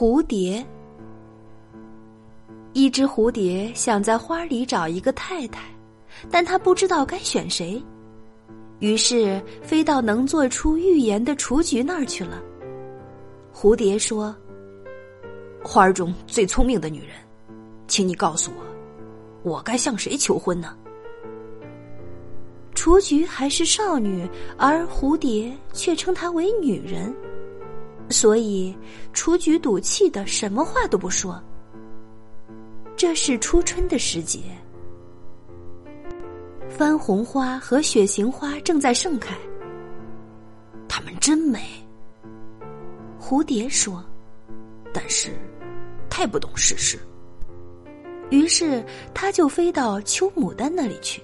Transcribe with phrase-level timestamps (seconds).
[0.00, 0.64] 蝴蝶，
[2.72, 5.60] 一只蝴蝶想在花里找一个太太，
[6.30, 7.84] 但它不知道该选谁，
[8.78, 12.42] 于是飞到能做出预言的雏菊那儿去了。
[13.54, 14.34] 蝴蝶说
[15.62, 17.10] ：“花儿中最聪明的女人，
[17.86, 18.64] 请你告诉我，
[19.42, 20.74] 我该向谁求婚呢？”
[22.74, 24.26] 雏菊还是少女，
[24.56, 27.14] 而蝴蝶却称她为女人。
[28.10, 28.76] 所以，
[29.14, 31.40] 雏菊赌气的什么话都不说。
[32.96, 34.40] 这是初春的时节，
[36.68, 39.34] 番红花和雪形花正在盛开。
[40.86, 41.60] 它们真美，
[43.18, 44.04] 蝴蝶说，
[44.92, 45.30] 但是
[46.10, 46.98] 太不懂世事。
[48.30, 48.84] 于是，
[49.14, 51.22] 它就飞到秋牡丹那里去。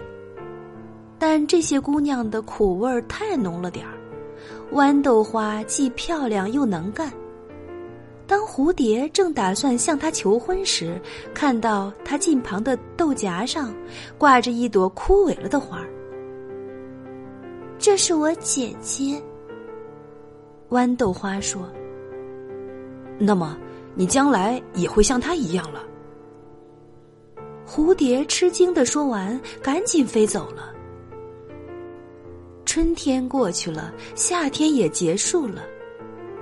[1.19, 3.96] 但这些姑娘的苦味儿太浓了点儿。
[4.73, 7.13] 豌豆花既漂亮又能干。
[8.27, 11.01] 当蝴蝶正打算向她求婚时，
[11.33, 13.73] 看到她近旁的豆荚上
[14.19, 15.85] 挂着一朵枯萎了的花。
[17.79, 19.23] 这是我姐姐。
[20.71, 21.63] 豌豆花说
[23.17, 23.57] ：“那么
[23.95, 25.85] 你将来也会像她一样了。”
[27.65, 30.73] 蝴蝶吃惊的说完，赶紧飞走了。
[32.77, 35.63] 春天过去了，夏天也结束了，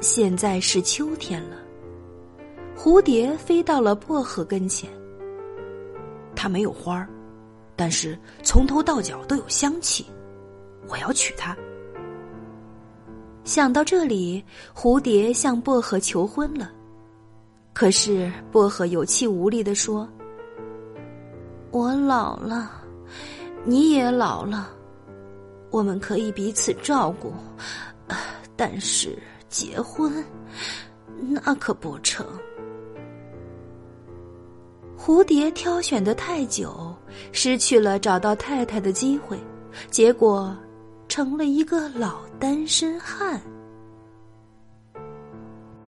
[0.01, 1.59] 现在是秋天了。
[2.77, 4.91] 蝴蝶飞到了薄荷跟前。
[6.35, 7.09] 它没有花儿，
[7.77, 10.07] 但是从头到脚都有香气。
[10.89, 11.57] 我要娶她。
[13.45, 16.69] 想到这里，蝴蝶向薄荷求婚了。
[17.73, 20.09] 可是薄荷有气无力的说
[21.71, 22.73] ：“我老了，
[23.63, 24.71] 你也老了。”
[25.75, 27.33] 我们可以彼此照顾，
[28.55, 30.25] 但是结婚
[31.19, 32.25] 那可不成。
[34.97, 36.95] 蝴蝶挑选的太久，
[37.33, 39.37] 失去了找到太太的机会，
[39.91, 40.57] 结果
[41.09, 43.43] 成了一个老单身汉。